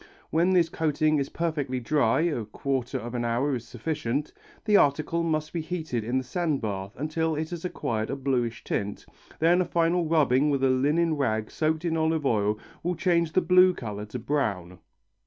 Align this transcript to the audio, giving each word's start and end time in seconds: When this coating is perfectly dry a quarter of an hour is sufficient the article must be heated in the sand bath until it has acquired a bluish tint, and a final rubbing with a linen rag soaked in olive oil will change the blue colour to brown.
When 0.31 0.53
this 0.53 0.67
coating 0.67 1.19
is 1.19 1.29
perfectly 1.29 1.79
dry 1.79 2.21
a 2.21 2.43
quarter 2.43 2.97
of 2.97 3.13
an 3.13 3.23
hour 3.23 3.53
is 3.53 3.67
sufficient 3.67 4.33
the 4.65 4.75
article 4.75 5.21
must 5.21 5.53
be 5.53 5.61
heated 5.61 6.03
in 6.03 6.17
the 6.17 6.23
sand 6.23 6.59
bath 6.59 6.95
until 6.97 7.35
it 7.35 7.51
has 7.51 7.63
acquired 7.65 8.09
a 8.09 8.15
bluish 8.15 8.63
tint, 8.63 9.05
and 9.39 9.61
a 9.61 9.65
final 9.65 10.05
rubbing 10.07 10.49
with 10.49 10.63
a 10.63 10.71
linen 10.71 11.17
rag 11.17 11.51
soaked 11.51 11.85
in 11.85 11.97
olive 11.97 12.25
oil 12.25 12.57
will 12.81 12.95
change 12.95 13.33
the 13.33 13.41
blue 13.41 13.75
colour 13.75 14.07
to 14.07 14.17
brown. 14.17 14.79